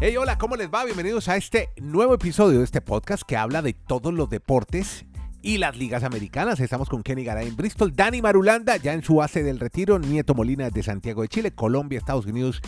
[0.00, 0.84] Hey, hola, ¿cómo les va?
[0.84, 5.04] Bienvenidos a este nuevo episodio de este podcast que habla de todos los deportes
[5.42, 6.60] y las ligas americanas.
[6.60, 10.36] Estamos con Kenny Garay en Bristol, Dani Marulanda ya en su base del retiro, Nieto
[10.36, 12.62] Molina de Santiago de Chile, Colombia, Estados Unidos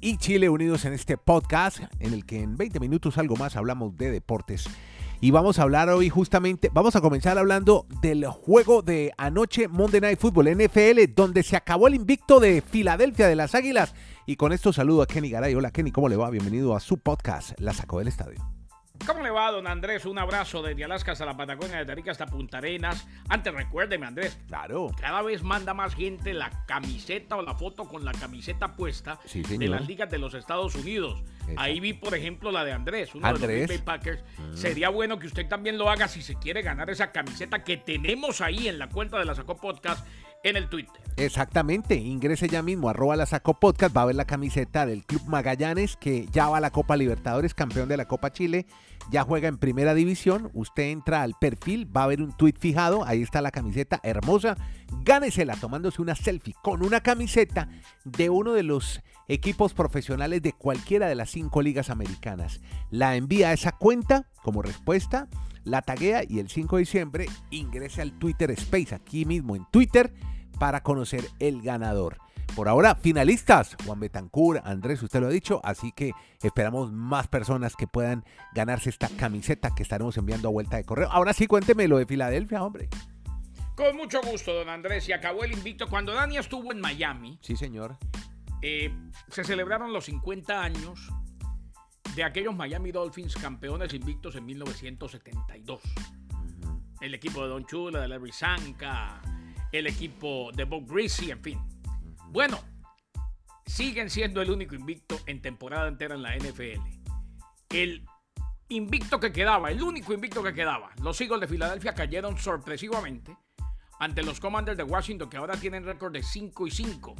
[0.00, 3.96] y Chile unidos en este podcast en el que en 20 minutos algo más hablamos
[3.96, 4.68] de deportes.
[5.20, 10.00] Y vamos a hablar hoy justamente, vamos a comenzar hablando del juego de anoche Monday
[10.00, 13.96] Night Football NFL, donde se acabó el invicto de Filadelfia de las Águilas.
[14.28, 15.54] Y con esto saludo a Kenny Garay.
[15.54, 16.28] Hola Kenny, ¿cómo le va?
[16.28, 18.46] Bienvenido a su podcast, La Sacó del Estadio.
[19.06, 20.04] ¿Cómo le va, don Andrés?
[20.04, 23.08] Un abrazo desde Alaska hasta la Patagonia, desde Arica hasta Punta Arenas.
[23.30, 24.38] Antes recuérdeme, Andrés.
[24.46, 24.90] Claro.
[25.00, 29.66] Cada vez manda más gente la camiseta o la foto con la camiseta puesta de
[29.66, 31.22] las ligas de los Estados Unidos.
[31.56, 34.22] Ahí vi, por ejemplo, la de Andrés, uno de los Green Bay Packers.
[34.36, 34.54] Mm.
[34.54, 38.42] Sería bueno que usted también lo haga si se quiere ganar esa camiseta que tenemos
[38.42, 40.06] ahí en la cuenta de la Sacó Podcast
[40.44, 41.02] en el Twitter.
[41.16, 45.22] Exactamente, ingrese ya mismo, arroba la saco podcast, va a ver la camiseta del Club
[45.26, 48.66] Magallanes que ya va a la Copa Libertadores, campeón de la Copa Chile,
[49.10, 53.04] ya juega en primera división, usted entra al perfil, va a ver un tweet fijado,
[53.04, 54.56] ahí está la camiseta hermosa,
[55.02, 57.68] gánesela tomándose una selfie con una camiseta
[58.04, 62.60] de uno de los equipos profesionales de cualquiera de las cinco ligas americanas.
[62.90, 65.28] La envía a esa cuenta como respuesta
[65.68, 70.12] la taguea y el 5 de diciembre ingrese al Twitter Space, aquí mismo en Twitter,
[70.58, 72.18] para conocer el ganador.
[72.56, 77.76] Por ahora, finalistas, Juan Betancur, Andrés, usted lo ha dicho, así que esperamos más personas
[77.76, 81.08] que puedan ganarse esta camiseta que estaremos enviando a vuelta de correo.
[81.10, 82.88] Ahora sí, cuénteme lo de Filadelfia, hombre.
[83.76, 85.86] Con mucho gusto, don Andrés, y acabó el invicto.
[85.88, 87.38] Cuando Dani estuvo en Miami.
[87.42, 87.96] Sí, señor.
[88.60, 88.92] Eh,
[89.28, 91.12] se celebraron los 50 años
[92.18, 95.80] de aquellos Miami Dolphins campeones invictos en 1972.
[97.00, 99.22] El equipo de Don Chula, de Larry Sanka,
[99.70, 101.60] el equipo de Bob Greasy, en fin.
[102.30, 102.58] Bueno,
[103.64, 106.80] siguen siendo el único invicto en temporada entera en la NFL.
[107.70, 108.04] El
[108.68, 113.36] invicto que quedaba, el único invicto que quedaba, los Eagles de Filadelfia cayeron sorpresivamente
[114.00, 117.14] ante los Commanders de Washington, que ahora tienen récord de 5 y 5.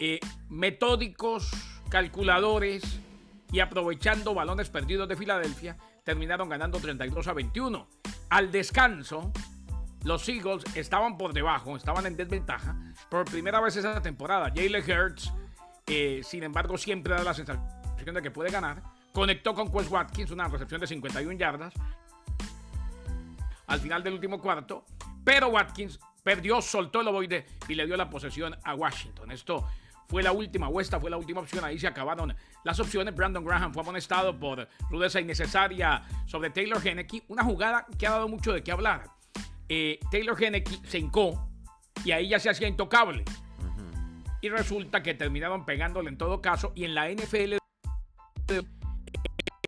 [0.00, 0.18] Eh,
[0.48, 1.48] metódicos,
[1.88, 2.98] calculadores,
[3.52, 7.88] y aprovechando balones perdidos de Filadelfia, terminaron ganando 32 a 21.
[8.30, 9.32] Al descanso,
[10.04, 12.76] los Eagles estaban por debajo, estaban en desventaja
[13.10, 14.52] por primera vez esa temporada.
[14.54, 15.32] Jalen Hurts,
[15.86, 18.82] eh, sin embargo, siempre da la sensación de que puede ganar.
[19.12, 21.74] Conectó con Quest Watkins, una recepción de 51 yardas
[23.66, 24.84] al final del último cuarto,
[25.24, 29.30] pero Watkins perdió, soltó el ovoide y le dio la posesión a Washington.
[29.30, 29.66] Esto
[30.08, 31.64] fue la última, o esta fue la última opción.
[31.64, 32.34] Ahí se acabaron
[32.64, 33.14] las opciones.
[33.14, 37.24] Brandon Graham fue amonestado por rudeza innecesaria sobre Taylor Henneke.
[37.28, 39.10] Una jugada que ha dado mucho de qué hablar.
[39.68, 41.48] Eh, Taylor Henneke se hincó
[42.04, 43.24] y ahí ya se hacía intocable.
[44.40, 46.72] Y resulta que terminaron pegándole en todo caso.
[46.76, 47.56] Y en la NFL,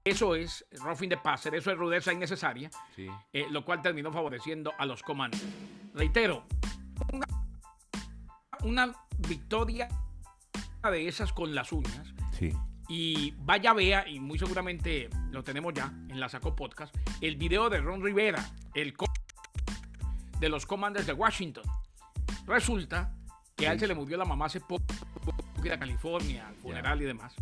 [0.05, 2.71] eso es roughing de passer, eso es rudeza innecesaria.
[2.97, 5.43] Eh, lo cual terminó favoreciendo a los comandos.
[5.95, 6.45] Reitero,
[8.63, 9.89] una victoria
[10.91, 12.15] de esas con las uñas.
[12.33, 12.53] Sí.
[12.89, 17.69] Y vaya vea, y muy seguramente lo tenemos ya en la Saco Podcast, el video
[17.69, 18.95] de Ron Rivera, el
[20.41, 21.65] de los Commanders de Washington.
[22.47, 23.13] Resulta
[23.57, 24.85] que a él se le murió la mamá hace poco
[25.71, 27.35] a California, al funeral y demás.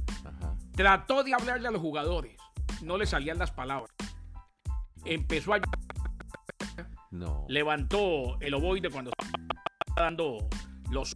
[0.73, 2.37] Trató de hablarle a los jugadores,
[2.83, 3.91] no le salían las palabras.
[5.05, 5.61] Empezó a
[7.13, 7.47] no.
[7.49, 10.49] levantó el ovoide cuando estaba dando
[10.91, 11.15] los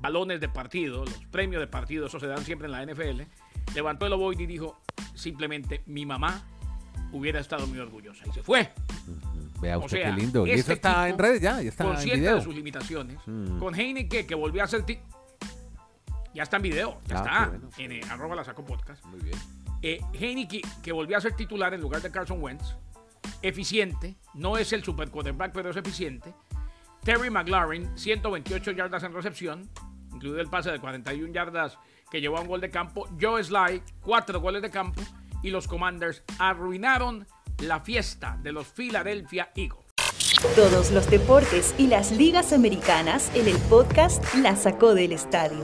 [0.00, 3.22] balones de partido, los premios de partido, eso se dan siempre en la NFL,
[3.74, 4.80] levantó el ovoide y dijo
[5.14, 6.42] simplemente, mi mamá
[7.12, 8.24] hubiera estado muy orgullosa.
[8.28, 8.72] Y se fue.
[9.60, 10.46] Vea usted qué lindo.
[10.46, 12.36] y eso este está en redes ya, ya está consciente en video.
[12.36, 13.18] de sus limitaciones.
[13.26, 13.58] Mm.
[13.58, 14.84] Con Heineken, que volvió a ser...
[16.32, 17.82] Ya está en video, ya ah, está.
[17.82, 19.04] En eh, arroba la saco podcast.
[19.06, 19.36] Muy bien.
[19.82, 22.74] Eh, Heineken, que volvió a ser titular en lugar de Carson Wentz.
[23.42, 24.16] Eficiente.
[24.34, 26.32] No es el super quarterback, pero es eficiente.
[27.02, 29.68] Terry McLaurin, 128 yardas en recepción
[30.20, 31.78] incluido el pase de 41 yardas
[32.10, 33.08] que llevó a un gol de campo.
[33.18, 35.00] Joe Sly, cuatro goles de campo.
[35.42, 37.26] Y los Commanders arruinaron
[37.62, 39.86] la fiesta de los Philadelphia Eagles.
[40.54, 45.62] Todos los deportes y las ligas americanas en el podcast La Sacó del Estadio.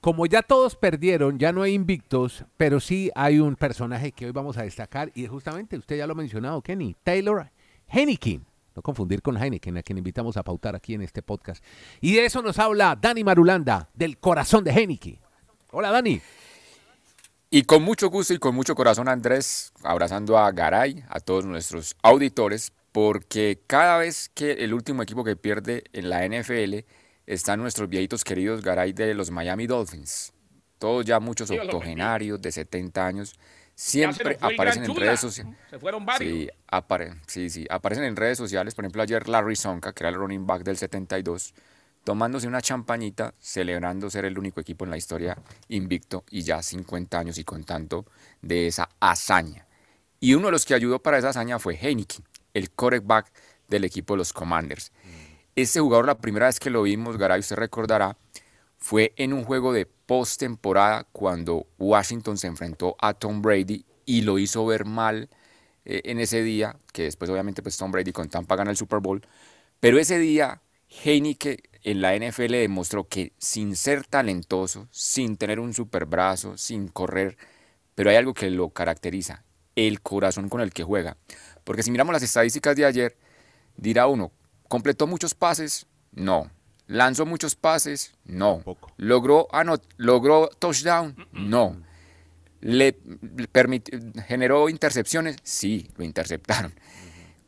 [0.00, 4.32] Como ya todos perdieron, ya no hay invictos, pero sí hay un personaje que hoy
[4.32, 7.50] vamos a destacar y justamente usted ya lo ha mencionado, Kenny, Taylor
[7.88, 8.45] Henneken
[8.76, 11.64] no confundir con Heineken, a quien invitamos a pautar aquí en este podcast.
[12.00, 15.18] Y de eso nos habla Dani Marulanda, del corazón de Heineken.
[15.72, 16.20] Hola, Dani.
[17.48, 21.96] Y con mucho gusto y con mucho corazón, Andrés, abrazando a Garay, a todos nuestros
[22.02, 26.80] auditores, porque cada vez que el último equipo que pierde en la NFL
[27.26, 30.32] están nuestros viejitos queridos Garay de los Miami Dolphins.
[30.78, 33.34] todos ya muchos octogenarios de 70 años,
[33.76, 35.54] siempre aparecen en redes sociales.
[35.70, 36.32] Se fueron varios.
[36.32, 38.74] Sí, apare- sí, sí, aparecen en redes sociales.
[38.74, 41.54] Por ejemplo, ayer Larry Sonka, que era el running back del 72,
[42.04, 45.36] tomándose una champañita, celebrando ser el único equipo en la historia
[45.68, 48.06] invicto y ya 50 años y contando
[48.42, 49.66] de esa hazaña.
[50.20, 52.24] Y uno de los que ayudó para esa hazaña fue Heineken,
[52.54, 53.30] el quarterback
[53.68, 54.92] del equipo de los Commanders.
[55.54, 58.16] Este jugador, la primera vez que lo vimos, Garay, usted recordará,
[58.86, 64.38] fue en un juego de postemporada cuando Washington se enfrentó a Tom Brady y lo
[64.38, 65.28] hizo ver mal
[65.84, 69.00] eh, en ese día, que después obviamente pues Tom Brady con Tampa gana el Super
[69.00, 69.26] Bowl,
[69.80, 70.62] pero ese día
[71.02, 76.86] Heineken en la NFL demostró que sin ser talentoso, sin tener un super brazo, sin
[76.86, 77.36] correr,
[77.96, 79.42] pero hay algo que lo caracteriza,
[79.74, 81.16] el corazón con el que juega.
[81.64, 83.16] Porque si miramos las estadísticas de ayer,
[83.76, 84.30] dirá uno,
[84.68, 85.88] ¿completó muchos pases?
[86.12, 86.52] No.
[86.86, 88.14] ¿Lanzó muchos pases?
[88.24, 88.62] No.
[88.96, 91.16] ¿Logró, anot- ¿logró touchdown?
[91.32, 91.76] No.
[92.60, 92.96] ¿Le,
[94.26, 95.36] generó intercepciones?
[95.42, 96.72] Sí, lo interceptaron.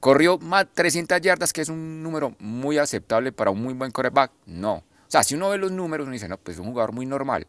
[0.00, 4.32] ¿Corrió más 300 yardas, que es un número muy aceptable para un muy buen quarterback?
[4.46, 4.74] No.
[4.74, 7.06] O sea, si uno ve los números, uno dice, no, pues es un jugador muy
[7.06, 7.46] normal.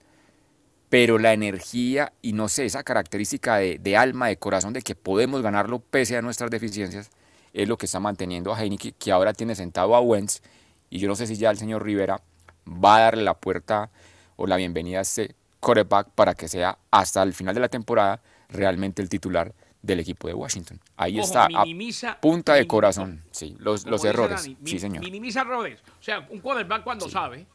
[0.89, 4.95] Pero la energía y no sé, esa característica de, de alma, de corazón, de que
[4.95, 7.11] podemos ganarlo pese a nuestras deficiencias,
[7.53, 10.41] es lo que está manteniendo a Heineken, que ahora tiene sentado a Wentz.
[10.89, 12.21] Y yo no sé si ya el señor Rivera
[12.67, 13.89] va a darle la puerta
[14.35, 18.21] o la bienvenida a este quarterback para que sea hasta el final de la temporada
[18.49, 20.79] realmente el titular del equipo de Washington.
[20.97, 24.43] Ahí Ojo, está, a punta de minimiza- corazón, sí, los, los errores.
[24.43, 25.03] Dani, sí, señor.
[25.03, 25.79] Minimiza errores.
[25.99, 27.45] O sea, un quarterback cuando sabe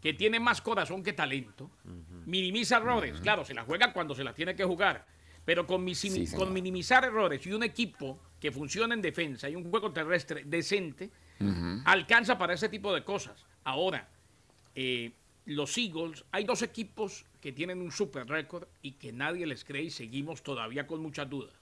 [0.00, 1.70] que tiene más corazón que talento,
[2.26, 3.20] minimiza errores.
[3.20, 5.04] Claro, se la juega cuando se la tiene que jugar.
[5.44, 9.70] Pero con, Sí, con minimizar errores y un equipo que funciona en defensa y un
[9.70, 11.10] juego terrestre decente,
[11.84, 13.44] alcanza para ese tipo de cosas.
[13.64, 14.08] Ahora,
[14.74, 15.12] eh,
[15.46, 19.82] los Eagles, hay dos equipos que tienen un super récord y que nadie les cree
[19.84, 21.52] y seguimos todavía con muchas dudas.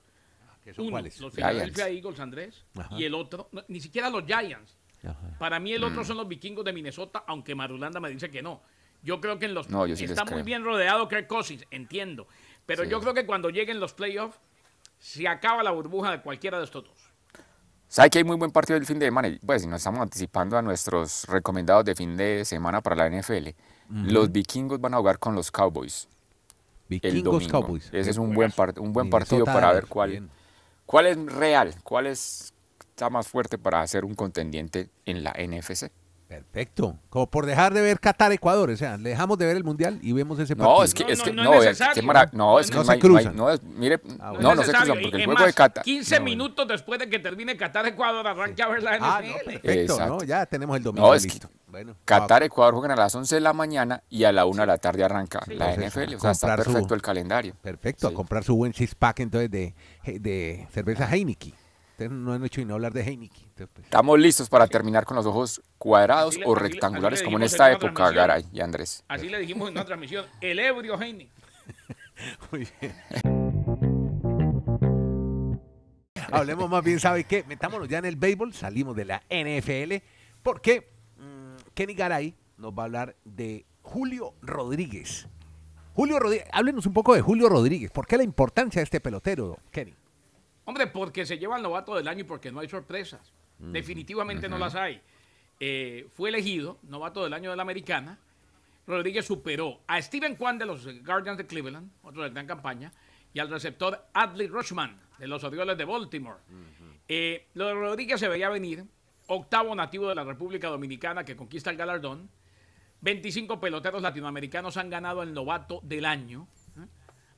[0.63, 1.21] ¿Qué son Uno, cuáles?
[1.21, 1.53] los Giants.
[1.53, 2.97] Philadelphia Eagles, Andrés, Ajá.
[2.99, 4.77] y el otro, no, ni siquiera los Giants.
[5.07, 5.37] Ajá.
[5.39, 6.05] Para mí el otro Mm.
[6.07, 8.63] son los vikingos de Minnesota, aunque Marulanda me dice que no.
[9.03, 10.45] Yo creo que en los No, yo sí está muy creo.
[10.45, 12.27] bien rodeado Kirk Cousins, entiendo.
[12.65, 12.91] Pero Sí.
[12.91, 14.39] yo creo que cuando lleguen los playoffs,
[14.99, 17.04] se acaba la burbuja de cualquiera de estos dos.
[17.95, 19.29] ¿Sabe que hay muy buen partido el fin de semana?
[19.47, 23.51] Pues nos estamos anticipando a nuestros recomendados de fin de semana para la NFL.
[23.89, 26.09] Los vikingos van a jugar con los Cowboys
[26.89, 27.47] Vikingos.
[27.47, 27.89] Cowboys.
[27.93, 30.31] Ese es un buen, un buen partido para ver cuál, bien.
[30.87, 35.89] cuál es real, cuál es, está más fuerte para ser un contendiente en la NFC.
[36.29, 36.97] Perfecto.
[37.11, 38.71] Como por dejar de ver Qatar-Ecuador.
[38.71, 40.79] O sea, le dejamos de ver el Mundial y vemos ese partido.
[40.79, 41.95] No, es que, No, es no, que, no no, es es necesario.
[41.95, 43.37] que mara- no, es que No no se no cruzan.
[43.37, 44.49] no es- mire, Ah, bueno.
[44.49, 45.85] no, no se cruzan, porque Y- el es juego de más, Qatar.
[45.85, 46.31] 15 no, bueno.
[46.31, 49.29] minutos después de que termine Qatar-Ecuador, arranque a ver la Ah, NFL.
[49.29, 49.71] no, perfecto.
[49.95, 50.07] Exacto.
[50.07, 50.23] ¿no?
[50.25, 51.51] Ya tenemos el domingo No, es que listo.
[51.69, 54.67] Bueno, Qatar, Ecuador juegan a las 11 de la mañana y a la 1 de
[54.69, 56.15] la tarde arranca la Entonces, NFL.
[56.17, 57.55] O sea, está comprar su- perfecto el calendario.
[57.61, 58.15] Perfecto, Sí.
[58.15, 59.75] a comprar su buen six pack entonces de,
[60.05, 61.53] de cerveza Heineken.
[61.95, 63.45] Ustedes no han hecho ni hablar de Heineken.
[63.55, 67.45] Pues, Estamos listos para terminar con los ojos cuadrados le- o rectangulares le como en
[67.45, 68.11] esta en época.
[68.11, 69.05] Garay y Andrés.
[69.07, 71.31] Así le dijimos en una transmisión, el ebrio Heineken.
[72.51, 72.95] Muy bien.
[76.33, 77.45] Hablemos más bien, ¿sabe qué?
[77.45, 80.03] Metámonos ya en el béisbol, salimos de la NFL,
[80.43, 85.29] porque mm, Kenny Garay nos va a hablar de Julio Rodríguez.
[85.95, 87.93] Julio Rodríguez, háblenos un poco de Julio Rodríguez.
[87.93, 89.95] ¿Por qué la importancia de este pelotero, Kenny?
[90.65, 93.33] Hombre, porque se lleva el novato del año y porque no hay sorpresas.
[93.59, 95.01] Definitivamente no las hay.
[95.61, 98.19] Eh, fue elegido novato del año de la americana.
[98.87, 102.93] Rodríguez superó a Steven Kwan de los Guardians de Cleveland, otro de gran campaña,
[103.33, 106.39] y al receptor Adley Rushman de los Orioles de Baltimore.
[107.09, 108.85] Eh, lo de Rodríguez se veía venir,
[109.27, 112.29] octavo nativo de la República Dominicana que conquista el galardón.
[113.01, 116.49] 25 peloteros latinoamericanos han ganado el novato del año.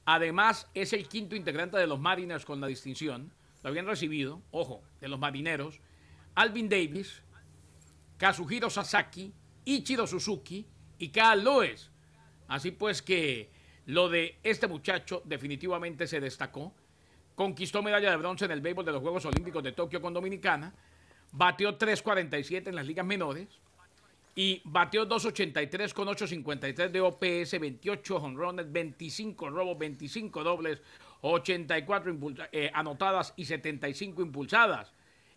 [0.06, 3.32] Además, es el quinto integrante de los Mariners con la distinción.
[3.62, 5.80] Lo habían recibido, ojo, de los marineros.
[6.36, 7.22] Alvin Davis,
[8.16, 9.32] Kazuhiro Sasaki,
[9.64, 10.64] Ichiro Suzuki
[10.98, 11.90] y Carl Lewis.
[12.46, 13.50] Así pues que
[13.86, 16.72] lo de este muchacho definitivamente se destacó.
[17.34, 20.72] Conquistó medalla de bronce en el béisbol de los Juegos Olímpicos de Tokio con Dominicana.
[21.32, 23.48] Bateó 3.47 en las ligas menores.
[24.38, 30.82] Y bateó 2.83 con 8.53 de OPS, 28 honrones, 25 robos, 25 dobles,
[31.22, 34.92] 84 impulsa- eh, anotadas y 75 impulsadas.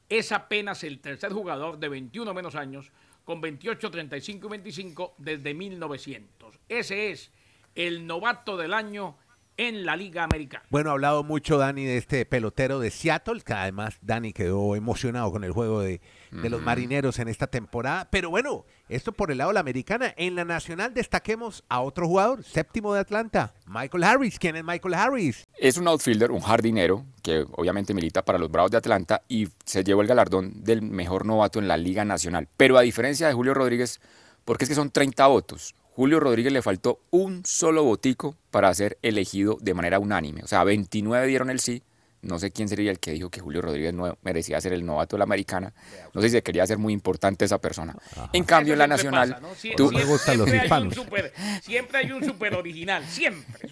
[0.10, 2.92] Es apenas el tercer jugador de 21 menos años
[3.24, 6.60] con 28, 35 y 25 desde 1900.
[6.68, 7.32] Ese es
[7.76, 9.16] el novato del año
[9.60, 10.64] en la Liga Americana.
[10.70, 15.34] Bueno, ha hablado mucho Dani de este pelotero de Seattle, que además Dani quedó emocionado
[15.34, 16.00] con el juego de,
[16.32, 18.08] de los marineros en esta temporada.
[18.10, 20.14] Pero bueno, esto por el lado de la americana.
[20.16, 24.40] En la nacional destaquemos a otro jugador, séptimo de Atlanta, Michael Harris.
[24.40, 25.46] ¿Quién es Michael Harris?
[25.58, 29.84] Es un outfielder, un jardinero, que obviamente milita para los Bravos de Atlanta y se
[29.84, 32.48] llevó el galardón del mejor novato en la Liga Nacional.
[32.56, 34.00] Pero a diferencia de Julio Rodríguez,
[34.46, 35.76] porque es que son 30 votos.
[36.00, 40.42] Julio Rodríguez le faltó un solo votico para ser elegido de manera unánime.
[40.44, 41.84] O sea, 29 dieron el sí.
[42.22, 45.18] No sé quién sería el que dijo que Julio Rodríguez no merecía ser el novato
[45.18, 45.74] de la americana.
[46.14, 47.98] No sé si se quería hacer muy importante esa persona.
[48.32, 49.56] En cambio, en la siempre nacional, pasa, ¿no?
[49.56, 53.68] Sie- tú- Me gustan los siempre hay un super- siempre hay un super original, siempre.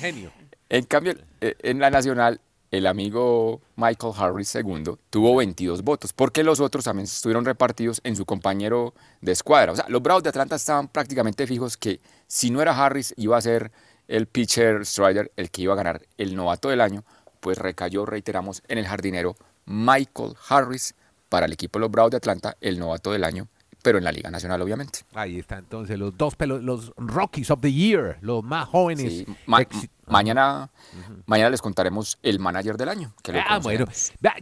[0.00, 0.30] Genio.
[0.68, 2.38] En cambio, eh, en la nacional,
[2.70, 8.16] el amigo Michael Harris II tuvo 22 votos, porque los otros también estuvieron repartidos en
[8.16, 9.72] su compañero de escuadra.
[9.72, 13.36] O sea, los Bravos de Atlanta estaban prácticamente fijos que si no era Harris, iba
[13.36, 13.72] a ser
[14.06, 17.04] el pitcher Strider el que iba a ganar el novato del año,
[17.40, 20.94] pues recayó, reiteramos, en el jardinero Michael Harris
[21.28, 23.48] para el equipo de los Bravos de Atlanta, el novato del año,
[23.82, 25.00] pero en la Liga Nacional, obviamente.
[25.14, 29.12] Ahí está entonces los dos pelo- los Rockies of the Year, los más jóvenes.
[29.12, 30.70] Sí, ma- Exi- mañana,
[31.26, 33.14] mañana les contaremos el manager del año.
[33.22, 33.86] Que Ah, bueno,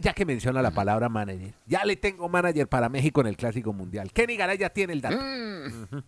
[0.01, 3.73] ya que menciona la palabra manager, ya le tengo manager para México en el Clásico
[3.73, 4.11] Mundial.
[4.11, 5.17] Kenny Garay ya tiene el dato.
[5.17, 6.01] Mm.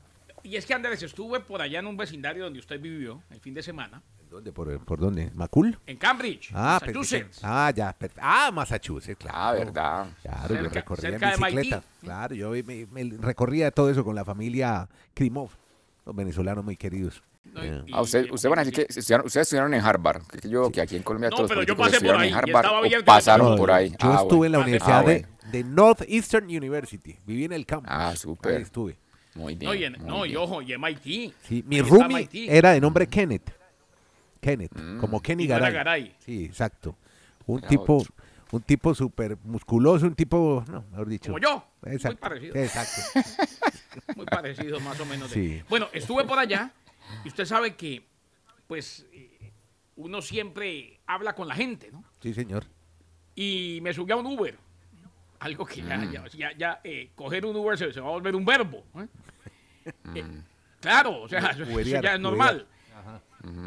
[0.44, 3.54] Y es que Andrés, estuve por allá en un vecindario donde usted vivió el fin
[3.54, 4.52] de semana, ¿Dónde?
[4.52, 5.32] ¿Por, por dónde?
[5.34, 5.80] ¿Macul?
[5.88, 7.40] en Cambridge, Ah, Massachusetts.
[7.44, 7.96] ah, ya.
[8.22, 9.36] Ah, Massachusetts, claro.
[9.38, 10.08] Ah, verdad.
[10.22, 11.84] Claro, yo recorría en bicicleta.
[12.02, 15.50] Claro, yo me, me recorría todo eso con la familia Krimov,
[16.06, 17.24] los venezolanos muy queridos.
[17.46, 17.84] No, Eh.
[17.88, 20.22] y- Ah, usted, usted van a decir que estudiaron- ustedes estudiaron en Harvard.
[20.28, 22.28] Que yo, que aquí en Colombia No, todos los pero yo políticos pasé por ahí
[22.28, 23.90] en y Harvard estaba o pasaron No, por ahí.
[23.90, 24.68] Yo Ah, estuve en la bueno.
[24.70, 25.52] Universidad Ah, de, bueno.
[25.52, 27.18] de Northeastern University.
[27.26, 27.90] Viví en el campus.
[27.92, 28.58] Ah, súper.
[28.58, 29.00] Ahí estuve.
[29.40, 29.70] Muy bien.
[29.70, 30.42] No, y, en- muy no, y bien.
[30.42, 31.34] ojo, y MIT.
[31.44, 33.52] Sí, mi roomie era de nombre Kenneth.
[34.42, 35.74] Kenneth, como Kenny Garay.
[35.74, 36.16] Garay.
[36.20, 36.96] Sí, exacto.
[37.46, 38.14] Un Era tipo, otro.
[38.52, 41.32] un tipo súper musculoso, un tipo, no, mejor dicho.
[41.32, 41.64] Como yo.
[41.82, 42.20] Muy Exacto.
[42.20, 42.56] parecido.
[42.56, 43.02] Exacto.
[44.16, 45.30] Muy parecido, más o menos.
[45.30, 45.64] de- Sí.
[45.70, 46.72] Bueno, estuve por allá
[47.26, 48.04] y usted sabe que,
[48.68, 49.52] pues, eh,
[49.98, 52.04] uno siempre habla con la gente, ¿no?
[52.22, 52.66] Sí, señor.
[53.36, 54.58] Y me subí a un Uber.
[55.40, 56.12] Algo que ya, Mm.
[56.12, 58.84] ya, ya, ya, eh, coger un Uber se, se va a volver un verbo.
[58.98, 59.08] ¿eh?
[60.16, 60.44] Eh, Mm.
[60.82, 62.66] claro, o sea, eso Uberear, ya es normal.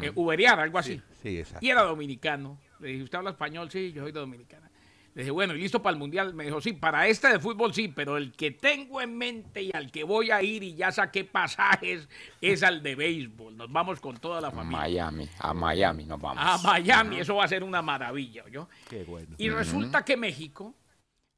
[0.01, 1.01] Eh, Uberear, algo así.
[1.21, 1.65] Sí, exacto.
[1.65, 2.59] Y era dominicano.
[2.79, 3.69] Le dije, ¿usted habla español?
[3.71, 4.69] Sí, yo soy de dominicana.
[5.15, 6.33] Le dije, bueno, ¿y listo para el mundial?
[6.33, 9.71] Me dijo, sí, para este de fútbol sí, pero el que tengo en mente y
[9.73, 12.09] al que voy a ir y ya saqué pasajes
[12.41, 13.55] es al de béisbol.
[13.55, 14.79] Nos vamos con toda la familia.
[15.11, 16.43] Miami, a Miami nos vamos.
[16.43, 18.67] A Miami, eso va a ser una maravilla, ¿yo?
[18.89, 19.35] Qué bueno.
[19.37, 20.73] Y resulta que México,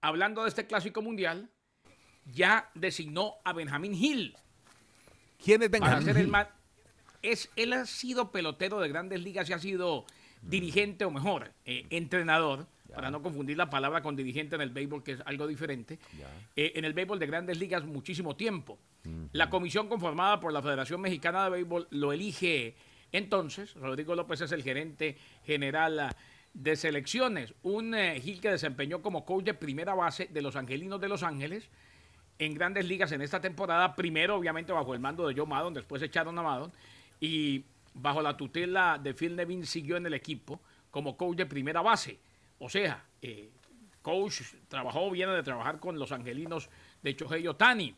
[0.01, 1.49] hablando de este clásico mundial,
[2.25, 4.37] ya designó a Benjamín Hill
[5.45, 6.47] ¿Quién es para ser el más.
[7.21, 10.05] Es, él ha sido pelotero de grandes ligas y ha sido
[10.41, 15.03] dirigente o mejor, eh, entrenador, para no confundir la palabra con dirigente en el béisbol,
[15.03, 15.99] que es algo diferente.
[16.55, 18.79] Eh, en el béisbol de grandes ligas muchísimo tiempo.
[19.33, 22.75] La comisión conformada por la Federación Mexicana de Béisbol lo elige
[23.11, 23.75] entonces.
[23.75, 26.15] Rodrigo López es el gerente general ah,
[26.55, 27.53] de selecciones.
[27.61, 31.21] Un eh, Gil que desempeñó como coach de primera base de los Angelinos de Los
[31.21, 31.69] Ángeles
[32.39, 33.95] en grandes ligas en esta temporada.
[33.95, 36.71] Primero, obviamente, bajo el mando de Joe Maddon, después echaron a Maddon.
[37.19, 37.63] Y
[37.93, 40.59] bajo la tutela de Phil Nevin siguió en el equipo
[40.91, 42.19] como coach de primera base.
[42.59, 43.49] O sea, eh,
[44.01, 46.69] coach trabajó, viene de trabajar con los angelinos
[47.01, 47.95] de Chohei Otani.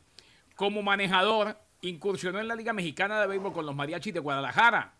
[0.56, 4.94] Como manejador, incursionó en la Liga Mexicana de Béisbol con los Mariachis de Guadalajara.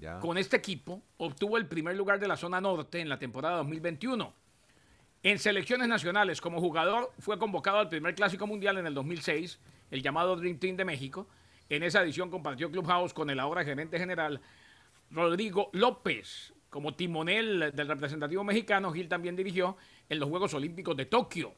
[0.00, 0.18] Ya.
[0.18, 4.32] Con este equipo obtuvo el primer lugar de la zona norte en la temporada 2021.
[5.22, 9.60] En selecciones nacionales, como jugador, fue convocado al primer Clásico Mundial en el 2006,
[9.90, 11.26] el llamado Dream Team de México.
[11.68, 14.40] En esa edición compartió Clubhouse con el ahora gerente general
[15.10, 16.54] Rodrigo López.
[16.70, 19.76] Como timonel del representativo mexicano, Gil también dirigió
[20.08, 21.52] en los Juegos Olímpicos de Tokio,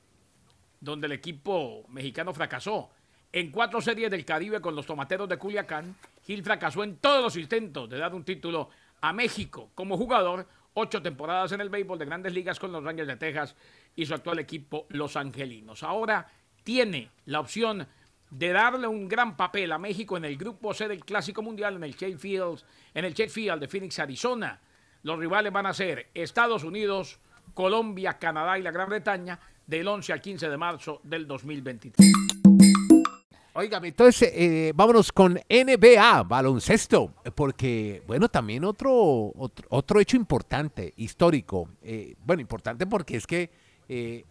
[0.81, 2.91] donde el equipo mexicano fracasó.
[3.31, 7.37] En cuatro series del Caribe con los tomateros de Culiacán, Gil fracasó en todos los
[7.37, 10.49] intentos de dar un título a México como jugador.
[10.75, 13.55] Ocho temporadas en el béisbol de grandes ligas con los Rangers de Texas
[13.95, 15.83] y su actual equipo, Los Angelinos.
[15.83, 16.27] Ahora
[16.65, 17.87] tiene la opción
[18.31, 21.85] de darle un gran papel a México en el grupo C del Clásico Mundial en
[21.85, 22.63] el Chase Field,
[22.95, 24.59] en el Chase Field de Phoenix, Arizona.
[25.03, 27.19] Los rivales van a ser Estados Unidos,
[27.53, 32.32] Colombia, Canadá y la Gran Bretaña del 11 al 15 de marzo del 2023.
[33.55, 40.95] Óigame, entonces eh, vámonos con NBA, baloncesto, porque, bueno, también otro, otro, otro hecho importante,
[40.97, 41.69] histórico.
[41.83, 43.51] eh, bueno, importante porque es que
[43.89, 44.25] eh,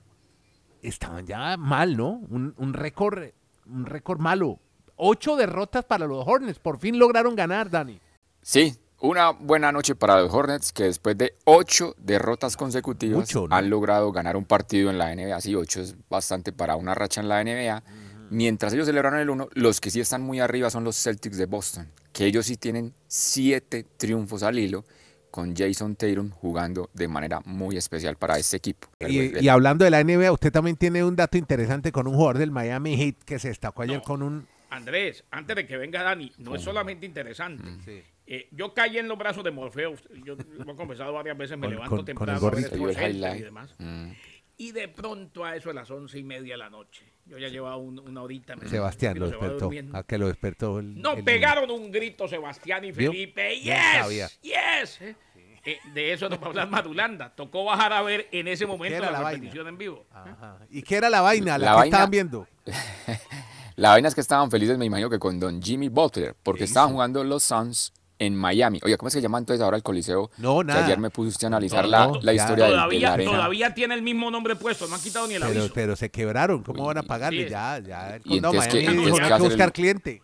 [0.81, 2.21] estaban ya mal, ¿no?
[2.29, 3.25] Un, un récord,
[3.67, 4.57] un récord malo.
[4.95, 7.99] Ocho derrotas para los Hornets, por fin lograron ganar, Dani.
[8.41, 13.55] Sí, Una buena noche para los Hornets que después de ocho derrotas consecutivas Mucho, ¿no?
[13.55, 15.41] han logrado ganar un partido en la NBA.
[15.41, 17.83] Sí, ocho es bastante para una racha en la NBA.
[18.31, 21.45] Mientras ellos celebraron el uno, los que sí están muy arriba son los Celtics de
[21.45, 24.83] Boston, que ellos sí tienen siete triunfos al hilo
[25.29, 28.87] con Jason Tatum jugando de manera muy especial para este equipo.
[28.99, 32.37] Y, y hablando de la NBA, usted también tiene un dato interesante con un jugador
[32.37, 34.01] del Miami Heat que se destacó ayer No.
[34.03, 34.47] con un...
[34.69, 38.05] Andrés, antes de que venga Dani, no es solamente interesante.
[38.25, 39.95] Eh, yo caí en los brazos de Morfeo.
[40.23, 42.49] Yo lo he conversado varias veces, me Con- levanto con- con el temprano a
[42.93, 43.75] ver el y demás.
[43.77, 44.11] Mm.
[44.57, 47.03] Y de pronto a eso de las once y media de la noche.
[47.31, 48.57] Yo ya llevaba un- una horita.
[48.57, 49.69] me- Sebastián lo despertó.
[49.93, 51.01] A que lo despertó el...
[51.01, 52.91] No, el- pegaron un grito Sebastián y.
[52.91, 53.55] Felipe.
[53.57, 54.37] ¡Yes!
[54.41, 55.01] ¡Yes!
[55.01, 55.15] Eh,
[55.63, 57.29] eh, de eso nos va a hablar Madulanda.
[57.33, 60.05] Tocó bajar a ver en ese momento era la, la repetición en vivo.
[60.11, 60.57] Ajá.
[60.69, 61.57] ¿Y qué era la vaina?
[61.57, 62.47] La, La que vaina- estaban viendo.
[63.77, 66.91] La vaina es que estaban felices, me imagino que con Don Jimmy Butler, porque estaban
[66.91, 68.79] jugando los Suns en Miami.
[68.83, 70.29] Oye, ¿cómo se llama entonces ahora el Coliseo?
[70.37, 70.85] No, Que nada.
[70.85, 73.31] ayer me puse usted a analizar No, la, no, la historia del- de, la arena.
[73.31, 75.73] todavía tiene el mismo nombre puesto, no han quitado ni el Pero, aviso.
[75.73, 76.61] pero se quebraron.
[76.63, 77.45] ¿Cómo van a pagarle?
[77.45, 77.49] Sí.
[77.49, 78.17] Ya, ya.
[78.23, 80.21] Y condado entonces, Miami ¿qué- dijo, entonces, no qué hay que el- buscar cliente.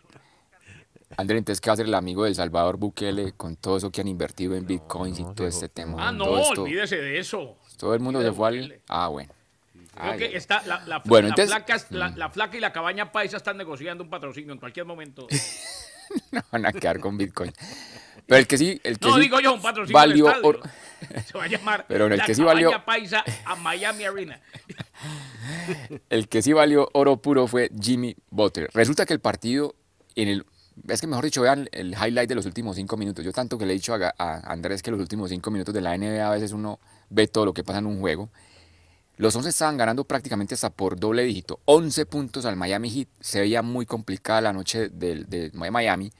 [1.16, 4.00] André, entonces, ¿qué va a hacer el amigo del Salvador Bukele con todo eso que
[4.00, 5.96] han invertido en bitcoins y todo este tema?
[6.08, 6.62] ah, no, esto?
[6.62, 7.56] olvídese de eso.
[7.78, 8.80] Todo el mundo se fue al...
[8.88, 9.32] Ah, bueno.
[9.94, 12.72] Creo Ay, que está, la, la, Bueno, la entonces- flaca, la, la flaca y la
[12.72, 15.26] cabaña paisa están negociando un patrocinio en cualquier momento.
[16.32, 17.52] no van a quedar con bitcoin.
[18.26, 18.80] Pero el que sí...
[18.84, 20.60] El que No sí digo yo un patrocinio del valió estadio.
[21.26, 24.40] Se va a llamar Pero en el la que sí valió- paisa a Miami Arena.
[26.10, 28.68] El que sí valió oro puro fue Jimmy Butler.
[28.74, 29.74] Resulta que el partido,
[30.16, 30.46] en el,
[30.88, 33.24] es que mejor dicho, vean el highlight de los últimos cinco minutos.
[33.24, 35.96] Yo tanto que le he dicho a Andrés que los últimos cinco minutos de la
[35.96, 38.30] NBA a veces uno ve todo lo que pasa en un juego.
[39.18, 41.58] Los 11 estaban ganando prácticamente hasta por doble dígito.
[41.64, 43.08] 11 puntos al Miami Heat.
[43.20, 46.12] Se veía muy complicada la noche del- de, Miami,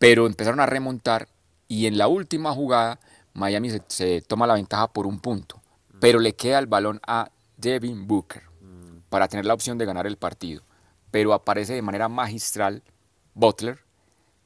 [0.00, 1.28] pero empezaron a remontar
[1.68, 2.98] y en la última jugada
[3.34, 5.62] Miami se, se toma la ventaja por un punto,
[6.00, 8.42] pero le queda el balón a Devin Booker
[9.10, 10.62] para tener la opción de ganar el partido.
[11.12, 12.82] Pero aparece de manera magistral
[13.34, 13.78] Butler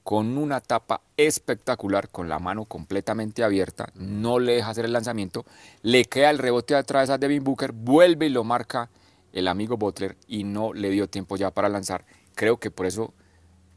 [0.02, 5.44] con una tapa espectacular, con la mano completamente abierta, no le deja hacer el lanzamiento,
[5.82, 8.90] le queda el rebote atrás a Devin Booker, vuelve y lo marca
[9.32, 12.04] el amigo Butler y no le dio tiempo ya para lanzar.
[12.34, 13.14] Creo que por eso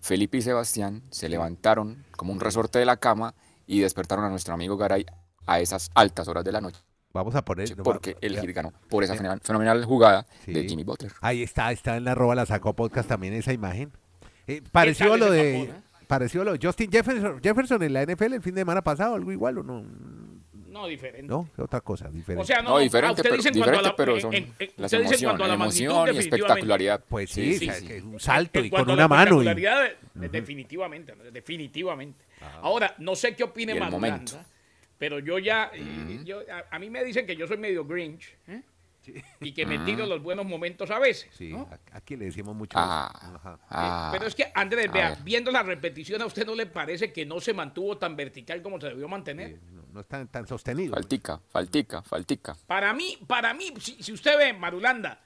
[0.02, 3.36] Felipe y Sebastián se levantaron como un resorte de la cama
[3.68, 5.06] y despertaron a nuestro amigo Garay
[5.48, 6.80] a esas altas horas de la noche,
[7.14, 7.76] Vamos a poner...
[7.78, 8.36] porque el.
[8.36, 10.52] Heat ganó por esa fenomenal, fenomenal jugada Sí.
[10.54, 11.14] de Jimmy Butler.
[11.22, 13.92] Ahí está, está en la arroba la sacó podcast también esa imagen.
[14.48, 15.62] Eh, pareció lo de...
[15.62, 15.74] eh?
[16.08, 19.32] Pareció lo de Justin Jefferson, Jefferson en la NFL el fin de semana pasado, algo
[19.32, 19.84] igual o no,
[20.68, 21.28] No, diferente.
[21.28, 22.41] no, ¿Qué otra cosa diferente.
[22.41, 24.70] O sea, no, No, diferente, pero, dicen cuando a diferente, la- pero son en- en-
[24.78, 27.04] las ustedes dicen cuando a la emociones, magnitud, emoción y espectacularidad.
[27.08, 27.88] pues sí, sí, o sea, sí.
[27.88, 29.41] que es un salto En y con una la mano.
[29.41, 29.46] y-
[30.32, 31.24] definitivamente, ¿no?
[31.32, 32.26] definitivamente.
[32.62, 34.38] Ahora, no sé qué opine momento.
[34.98, 35.72] pero yo ya,
[36.24, 38.62] yo, a, a mí me dicen que yo soy medio Grinch ¿eh?
[39.41, 41.30] Y que me tiro los buenos momentos a veces.
[41.36, 41.70] Sí, ¿no?
[41.91, 42.78] aquí le decimos mucho.
[42.80, 43.36] Ah, eso.
[43.36, 43.60] Ajá.
[43.70, 45.20] ah, Pero es que, Andrés, vea, ver.
[45.24, 48.80] viendo la repetición, ¿a usted no le parece que no se mantuvo tan vertical como
[48.80, 49.52] se debió mantener?
[49.52, 50.94] Sí, no, no es tan, tan sostenido.
[50.94, 52.56] faltica, faltica, faltica.
[52.68, 55.20] Para mí, para mí, si, si usted ve Marulanda,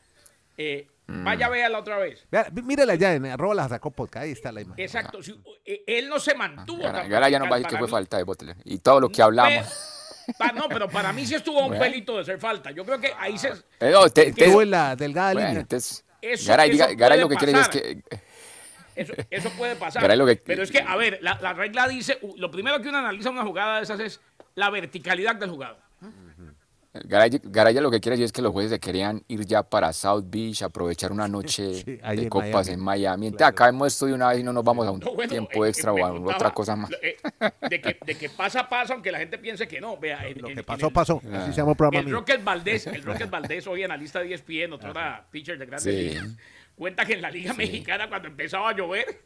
[0.58, 2.26] eh, vaya a verla otra vez.
[2.30, 4.84] Vea, mí- mírala ya en arroba la sacó podcast, ahí está la imagen.
[4.84, 5.24] Exacto.
[5.24, 7.88] si- eh, él no se mantuvo tan Gara ya nos va a decir que fue
[7.88, 7.92] mí.
[7.92, 8.58] falta de Butler.
[8.66, 9.66] Y todo lo que hablamos.
[10.38, 11.84] Pa- no, pero para mí sí estuvo un Bueno.
[11.84, 12.72] pelito de ser falta.
[12.72, 13.50] Yo creo que ahí se...
[13.50, 15.62] Eh, no, te- te- Estuvo en la delgada bueno, línea.
[15.62, 17.72] entonces, Eso- Garay, eso Garay puede lo que quiere es pasar.
[17.82, 18.04] que
[18.96, 20.02] Eso, eso puede pasar.
[20.02, 22.90] Garay lo que- Pero es que, a ver, la, la regla dice, lo primero que
[22.90, 24.20] uno analiza una jugada de esas es
[24.56, 25.78] la verticalidad del jugador.
[27.06, 29.64] Garay, Garay ya lo que quiere decir es que los jueces se querían ir ya
[29.64, 32.74] para South Beach, aprovechar una noche Sí, de en copas Miami.
[32.74, 33.26] en Miami.
[33.28, 33.52] Entonces, Claro.
[33.52, 35.70] acabemos esto de una vez y no nos vamos a un No, bueno, tiempo eh,
[35.70, 36.90] extra o a contaba, otra cosa más.
[37.02, 37.18] eh,
[37.70, 39.98] de, que, de que pasa, pasa, aunque la gente piense que no.
[39.98, 41.22] Vea, en- Lo que en pasó, el- pasó.
[41.32, 41.44] Ah.
[41.44, 42.16] Así se llama el programa El mío.
[42.16, 44.94] Rocket Valdés, el Rocket Valdés hoy analista de ESPN, otro
[45.32, 46.02] pitcher de grandes Sí.
[46.10, 46.28] ligas,
[46.76, 49.22] cuenta que en la Liga Mexicana cuando empezaba a llover,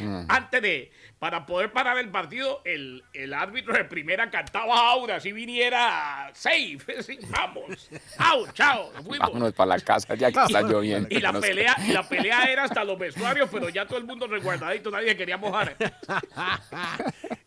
[0.00, 0.26] Mm.
[0.28, 5.32] antes de, para poder parar el partido, el, el árbitro de primera cantaba Aura, si
[5.32, 6.78] viniera safe,
[7.30, 9.28] vamos, out, chao, nos fuimos.
[9.28, 11.08] Vámonos para la casa ya que está lloviendo.
[11.10, 14.26] Y la pelea, y la pelea era hasta los vestuarios, pero ya todo el mundo
[14.26, 15.76] resguardadito, nadie quería mojar.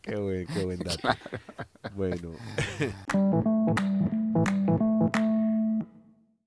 [0.01, 1.09] Qué buen, qué buen dato.
[1.93, 2.33] Bueno.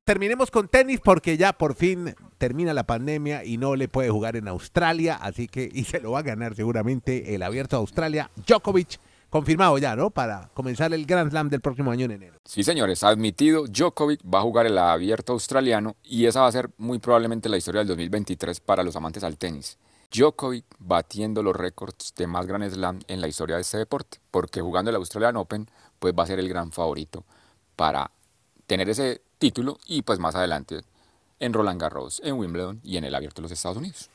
[0.05, 4.37] Terminemos con tenis porque ya por fin termina la pandemia y no le puede jugar
[4.37, 8.31] en Australia, así que y se lo va a ganar seguramente el Abierto de Australia
[8.47, 8.99] Djokovic,
[9.31, 10.11] confirmado ya, ¿no?
[10.11, 12.39] Para comenzar el Grand Slam del próximo año en enero.
[12.45, 16.71] Sí, señores, admitido, Djokovic va a jugar el abierto australiano y esa va a ser
[16.79, 19.79] muy probablemente la historia del 2023 para los amantes al tenis.
[20.13, 24.61] Djokovic batiendo los récords de más Grand Slam en la historia de este deporte, porque
[24.61, 25.69] jugando el Australian Open,
[25.99, 27.25] pues va a ser el gran favorito
[27.75, 28.11] para
[28.67, 30.83] tener ese título y pues más adelante
[31.41, 34.09] en Roland Garros, en Wimbledon y en el Abierto de los Estados Unidos.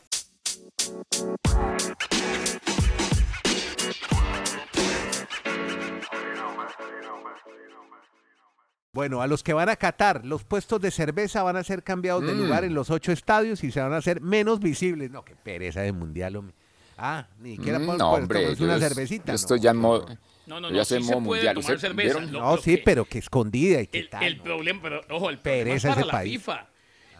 [8.93, 12.23] Bueno, a los que van a Qatar, los puestos de cerveza van a ser cambiados
[12.25, 12.37] de Mm.
[12.39, 15.09] lugar en los ocho estadios y se van a hacer menos visibles.
[15.11, 16.55] No, qué pereza de mundial, hombre.
[16.97, 19.25] Ah, ni siquiera Mm, podemos no, hombre, una es- cervecita.
[19.27, 20.05] yo no, estoy ya en modo.
[20.45, 21.55] No, no, no, ya sí se puede mundial.
[21.55, 22.19] tomar ¿Ustedes cerveza.
[22.19, 24.23] Lo- No, lo sí, que- pero que escondida y qué El, tal.
[24.23, 24.43] el no.
[24.43, 26.33] problema, pero ojo, el problema Pereza es para la país.
[26.33, 26.67] FIFA.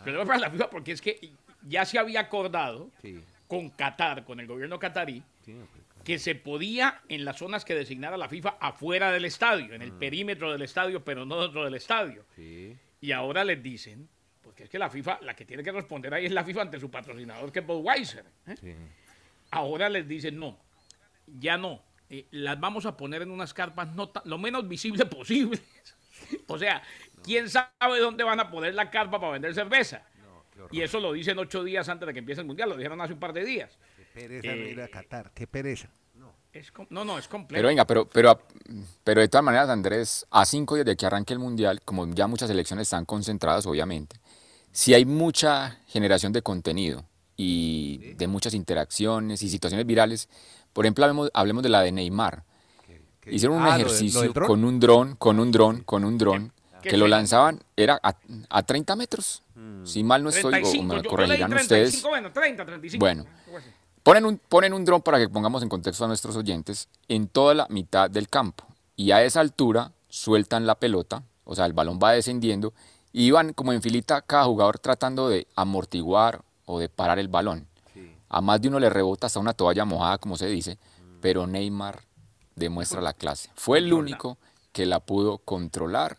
[0.04, 1.32] Problema para la FIFA porque es que
[1.64, 3.20] ya se había acordado Sí.
[3.48, 5.22] con Qatar, con el gobierno catarí,
[6.04, 9.92] que se podía en las zonas que designara la FIFA afuera del estadio, en el
[9.92, 12.26] perímetro del estadio, pero no dentro del estadio.
[13.00, 14.08] Y ahora les dicen,
[14.42, 16.80] porque es que la FIFA, la que tiene que responder ahí es la FIFA ante
[16.80, 18.26] su patrocinador que es Budweiser.
[18.48, 18.76] ¿eh?
[19.52, 20.58] Ahora les dicen, no,
[21.40, 25.62] ya no, eh, las vamos a poner en unas carpas no lo menos visibles posibles.
[26.48, 26.82] o sea,
[27.24, 30.04] ¿quién sabe dónde van a poner la carpa para vender cerveza?
[30.70, 33.14] y eso lo dicen ocho días antes de que empiece el mundial, lo dijeron hace
[33.14, 33.78] un par de días.
[33.98, 35.90] Qué pereza no ir a Eh, Qatar, qué pereza.
[36.54, 37.60] Es no, no, es complejo.
[37.60, 38.42] Pero venga, pero, pero,
[39.06, 42.28] pero de todas maneras, Andrés, a cinco días de que arranque el Mundial, como ya
[42.28, 44.18] muchas elecciones están concentradas, obviamente,
[44.72, 47.06] si hay mucha generación de contenido
[47.38, 50.28] y de muchas interacciones y situaciones virales,
[50.74, 52.44] por ejemplo, hablemos, hablemos de la de Neymar.
[53.30, 56.18] Hicieron un Ah, lo de- lo ejercicio con un dron, con un dron, con un
[56.18, 58.16] dron, ¿Qué que lo lanzaban, era a,
[58.50, 59.44] a 30 metros.
[59.56, 59.86] Mm.
[59.86, 62.04] Si mal no estoy, o 35, me yo- corregirán 35, ustedes.
[62.04, 63.00] bueno, 30, 35.
[63.00, 63.26] Bueno.
[63.46, 63.68] algo así.
[64.02, 67.54] Ponen un, ponen un dron para que pongamos en contexto a nuestros oyentes en toda
[67.54, 68.66] la mitad del campo.
[68.96, 72.74] Y a esa altura sueltan la pelota, o sea, el balón va descendiendo
[73.14, 77.68] y van como en filita cada jugador tratando de amortiguar o de parar el balón.
[78.30, 80.78] A más de uno le rebota hasta una toalla mojada, como se dice,
[81.22, 82.00] pero Neymar
[82.56, 83.50] demuestra la clase.
[83.56, 84.38] Fue el único
[84.72, 86.18] que la pudo controlar,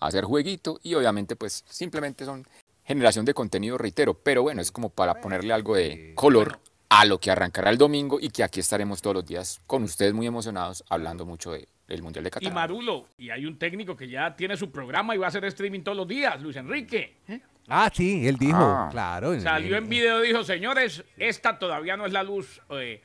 [0.00, 2.46] hacer jueguito y obviamente pues simplemente son
[2.84, 7.18] generación de contenido, reitero, pero bueno, es como para ponerle algo de color a lo
[7.18, 10.82] que arrancará el domingo y que aquí estaremos todos los días con ustedes muy emocionados
[10.88, 12.52] hablando mucho de- del Mundial de Y Qatar.
[12.52, 15.80] Marulo, y hay un técnico que ya tiene su programa y va a hacer streaming
[15.82, 17.16] todos los días, Luis Enrique.
[17.28, 17.40] ¿eh?
[17.66, 18.88] Ah, sí, él dijo, Ah.
[18.90, 19.38] claro.
[19.40, 23.02] Salió en video y dijo, señores, esta todavía no es la luz eh,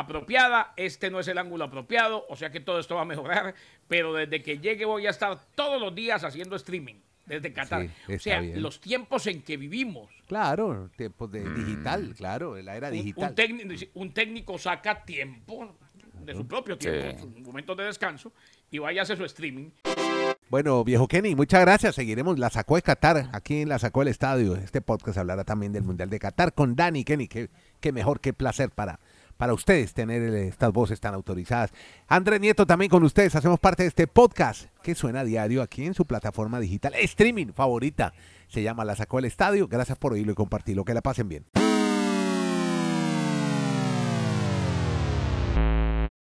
[0.00, 3.54] apropiada, este no es el ángulo apropiado, o sea que todo esto va a mejorar,
[3.88, 7.88] pero desde que llegue voy a estar todos los días haciendo streaming desde Qatar.
[8.06, 8.60] Sí, o sea, bien.
[8.60, 10.10] los tiempos en que vivimos.
[10.26, 11.32] Claro, tiempos Mm.
[11.32, 13.28] de digital, claro, la era digital.
[13.30, 15.76] un técnico, un técnico saca tiempo
[16.24, 17.18] de su propio tiempo, Sí.
[17.34, 18.32] sus momentos de descanso,
[18.70, 19.70] y vaya a hacer su streaming.
[20.48, 21.94] Bueno, viejo Kenny, muchas gracias.
[21.94, 24.56] Seguiremos La Sacó de Qatar, aquí en La Sacó del Estadio.
[24.56, 27.28] Este podcast hablará también del Mundial de Qatar con Dani Kenny.
[27.28, 27.48] Qué,
[27.80, 28.98] qué mejor, qué placer para,
[29.40, 31.72] para ustedes tener eh, estas voces tan autorizadas.
[32.08, 33.34] Andrés Nieto también con ustedes.
[33.34, 37.54] Hacemos parte de este podcast que suena a diario aquí en su plataforma digital streaming
[37.54, 38.12] favorita.
[38.48, 39.66] Se llama La Sacó del Estadio.
[39.66, 40.84] Gracias por oírlo y compartirlo.
[40.84, 41.59] Que la pasen bien.